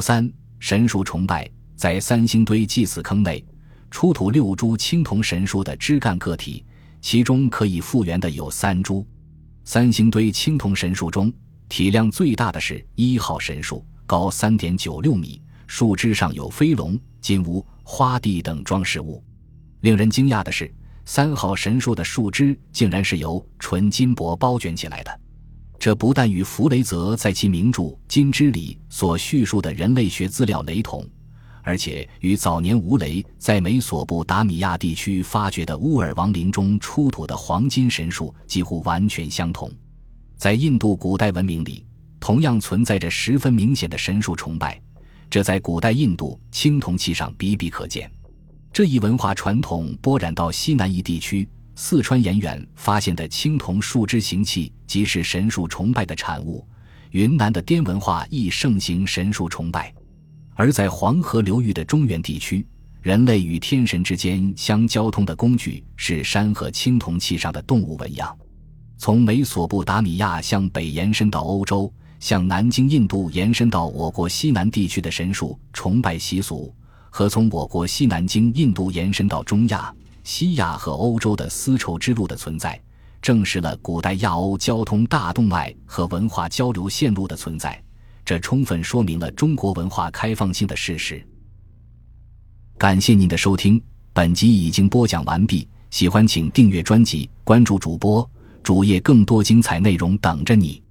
[0.00, 3.44] 三神树崇拜，在三星堆祭祀坑内
[3.90, 6.64] 出土六株青铜神树的枝干个体，
[7.00, 9.06] 其中可以复原的有三株。
[9.64, 11.32] 三星堆青铜神树中，
[11.68, 19.22] 体量最大的是一号神树，高三点九六米，树枝上有飞龙、金乌、花地等装饰物。
[19.80, 20.72] 令人惊讶的是，
[21.04, 25.20] 三号神树的树枝竟然是由纯金箔包卷起来的。
[25.88, 31.02] 这不但与弗雷泽在其名著《金枝》里所叙述的人类学资料雷同，
[31.62, 39.72] 而且与早年吴雷在美索不达米亚地区发掘的乌尔王陵中出土的黄金神树几乎完全相同。
[40.36, 41.86] 在印度古代文明里，
[42.20, 44.78] 同样存在着十分明显的神树崇拜，
[45.30, 48.12] 这在古代印度青铜器上比比可见。
[48.70, 51.48] 这一文化传统波染到西南夷地区，
[51.80, 56.66] 四川沿远发现的青铜树枝形器即是神树崇拜的产物。
[57.12, 59.94] 云南的滇文化亦盛行神树崇拜。
[60.56, 62.66] 而在黄河流域的中原地区，
[63.00, 68.36] 人类与天神之间相交通的工具是山河青铜器上的动物纹样。
[68.96, 76.74] 从美索不达米亚向北延伸到欧洲，向南经印度延伸到我国西南地区的神树崇拜习俗，
[77.08, 79.94] 和从我国西南经印度延伸到中亚、
[80.28, 82.78] 西亚和欧洲的丝绸之路的存在，
[83.22, 87.82] 证实了古代亚欧交通大动脉和文化交流线路的存在。
[88.26, 91.26] 这充分说明了中国文化开放性的事实。
[92.76, 95.66] 感谢您的收听，本集已经播讲完毕。
[95.88, 98.30] 喜欢请订阅专辑，关注主播
[98.62, 100.82] 主页，更多精彩内容等着你。